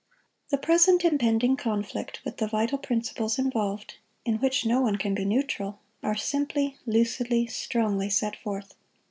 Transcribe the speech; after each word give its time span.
The 0.49 0.57
present 0.57 1.05
impending 1.05 1.55
conflict, 1.55 2.21
with 2.25 2.37
the 2.37 2.47
vital 2.47 2.79
principles 2.79 3.37
involved, 3.37 3.97
in 4.25 4.37
which 4.39 4.65
no 4.65 4.81
one 4.81 4.95
can 4.95 5.13
be 5.13 5.25
neutral, 5.25 5.77
are 6.01 6.15
simply, 6.15 6.79
lucidly, 6.87 7.45
strongly 7.45 8.09
set 8.09 8.35
forth. 8.35 8.73